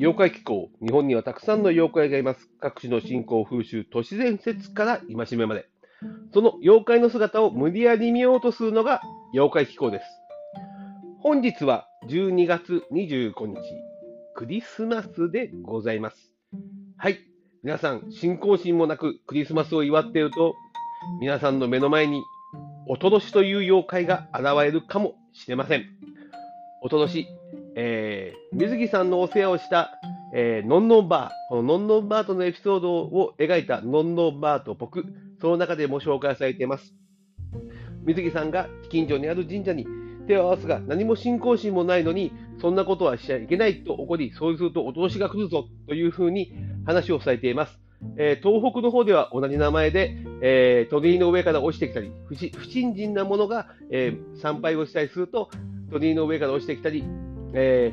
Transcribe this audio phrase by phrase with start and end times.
[0.00, 0.70] 妖怪気候。
[0.80, 2.48] 日本にはたくさんの妖怪がいます。
[2.60, 5.68] 各種の信仰、風習、都市伝説から戒めまで。
[6.32, 9.02] その妖怪の姿を無理やり見ようとするのが
[9.34, 10.04] 妖怪気候です。
[11.18, 13.56] 本日は12月25日、
[14.36, 16.32] クリスマスでございます。
[16.96, 17.18] はい。
[17.64, 20.54] 皆さん、信仰心もなくクリスマスを祝っていると、
[21.20, 22.22] 皆さんの目の前に、
[22.86, 25.86] おととしという妖怪が現れるかもしれません。
[26.82, 27.26] おととし、
[27.80, 30.00] えー、水木さんのお世話をした、
[30.34, 35.04] えー、のんのんバー、こののんのんバートのエピソードを描いたのんのんバート僕、
[35.40, 36.92] その中でも紹介されています。
[38.02, 39.86] 水木さんが近所にある神社に
[40.26, 46.52] 手を合わすが何も信仰心もないのに、そんなことはしちゃいけないと怒り、そうするとお通しが来るぞというふうに
[46.84, 47.78] 話をされています。
[48.16, 55.48] えー、東北の方では同じ名前で、えー、鳥居の上から落ちてきたり、不不信心なものが、えー、参拝をしたりすると、
[55.92, 57.04] 鳥居の上から落ちてきたり、
[57.54, 57.92] え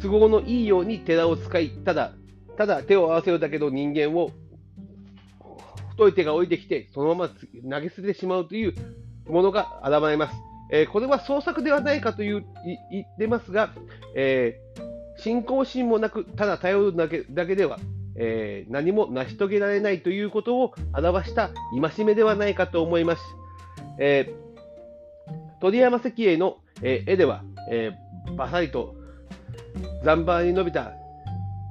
[0.00, 2.12] 都合のいいように寺を使い、ただ、
[2.56, 4.30] ただ手を合わせるだけの人間を、
[5.90, 8.74] 太い手が降りてきて、そのまま投げ捨ててしまうという
[9.28, 10.34] ものが現れます。
[10.70, 12.44] えこれは創作ではないかという
[12.90, 13.74] 言ってますが、
[14.14, 17.78] えー信仰心もなく、ただ頼るだけだけでは、
[18.16, 21.50] えー、何も成し遂げられないということを表した
[21.80, 23.22] 戒めではないかと思います。
[24.00, 24.34] え、
[25.60, 27.92] 鳥山石英の、え、絵では、え
[28.36, 28.94] バサリと
[30.04, 30.92] 残板に伸びた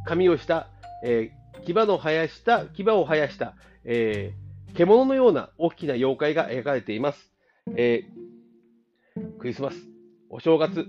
[0.06, 0.68] 髪をした、
[1.04, 1.32] え
[1.66, 4.34] 牙の生やした牙を生やした、え
[4.76, 7.32] 獣のような大きな妖怪が描かれています。
[7.76, 8.04] え
[9.40, 9.78] クリスマス、
[10.30, 10.88] お正月、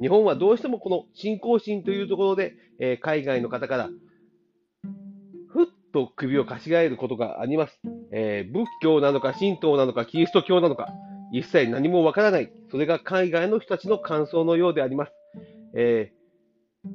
[0.00, 3.88] 日本はどうしてもこの信仰心というところで、えー、海外の方から
[5.48, 7.80] ふっと首をかしがえることがあります、
[8.12, 10.88] えー、仏教なのか神道なのかキリスト教なのか。
[11.32, 12.50] 一切何もわからない。
[12.70, 15.12] それが海外の人たちの感想のようであります。
[15.74, 16.88] えー、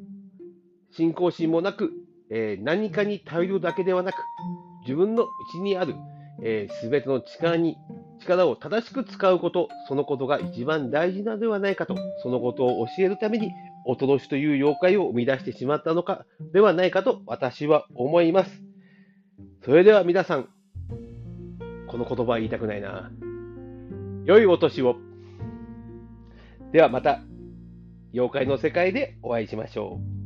[0.91, 1.91] 信仰心もなく、
[2.29, 4.15] え何かに頼るだけではなく、
[4.81, 5.93] 自分の内にある
[6.81, 7.77] すべ、えー、ての力に
[8.19, 13.51] 力を正しく使うこと、そのことが一番大事なのではないかと、そのことを教えるために、
[13.85, 18.61] おとろしという妖怪を生み出してしまったのかではないかと私は思います。
[19.65, 20.49] それでは皆さん、
[21.87, 23.11] この言葉は言いたくないな。
[24.25, 24.95] 良いお年を。
[26.71, 27.21] ではまた、
[28.13, 30.22] 妖怪の世界でお会いしましょう。